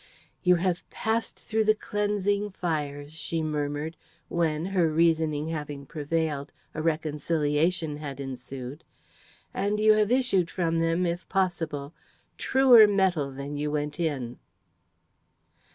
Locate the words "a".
6.73-6.81